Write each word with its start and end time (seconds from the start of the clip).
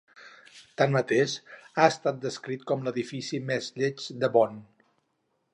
Tanmateix, 0.81 1.35
ha 1.81 1.85
estat 1.93 2.19
descrit 2.25 2.65
com 2.73 2.89
"l'edifici 2.89 3.43
més 3.51 3.71
lleig 3.79 4.07
de 4.25 4.35
Bonn". 4.39 4.59